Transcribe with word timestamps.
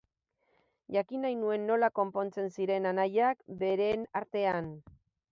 Jakin 0.93 1.21
nahi 1.25 1.35
nuen 1.41 1.67
nola 1.71 1.89
konpontzen 1.99 2.49
ziren 2.55 2.87
anaiak 2.93 3.43
beren 3.65 4.07
artean. 4.21 4.73